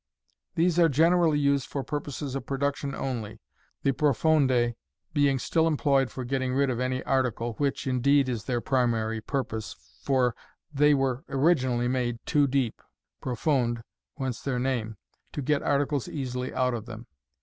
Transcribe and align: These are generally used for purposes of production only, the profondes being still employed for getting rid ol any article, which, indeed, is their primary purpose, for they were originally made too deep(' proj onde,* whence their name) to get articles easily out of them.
These 0.55 0.79
are 0.79 0.89
generally 0.89 1.37
used 1.37 1.67
for 1.67 1.83
purposes 1.83 2.33
of 2.33 2.47
production 2.47 2.95
only, 2.95 3.39
the 3.83 3.91
profondes 3.91 4.73
being 5.13 5.37
still 5.37 5.67
employed 5.67 6.09
for 6.09 6.23
getting 6.25 6.55
rid 6.55 6.71
ol 6.71 6.81
any 6.81 7.03
article, 7.03 7.53
which, 7.59 7.85
indeed, 7.85 8.27
is 8.27 8.45
their 8.45 8.61
primary 8.61 9.21
purpose, 9.21 9.75
for 10.01 10.35
they 10.73 10.95
were 10.95 11.23
originally 11.29 11.87
made 11.87 12.17
too 12.25 12.47
deep(' 12.47 12.81
proj 13.21 13.45
onde,* 13.45 13.83
whence 14.15 14.41
their 14.41 14.57
name) 14.57 14.97
to 15.33 15.41
get 15.43 15.61
articles 15.61 16.09
easily 16.09 16.51
out 16.51 16.73
of 16.73 16.87
them. 16.87 17.05